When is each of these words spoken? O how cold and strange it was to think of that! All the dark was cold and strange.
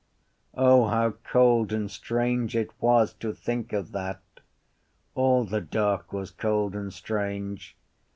O 0.55 0.87
how 0.87 1.11
cold 1.11 1.71
and 1.71 1.91
strange 1.91 2.55
it 2.55 2.71
was 2.81 3.13
to 3.19 3.31
think 3.33 3.71
of 3.71 3.91
that! 3.91 4.23
All 5.13 5.43
the 5.43 5.61
dark 5.61 6.11
was 6.11 6.31
cold 6.31 6.73
and 6.75 6.91
strange. 6.91 7.77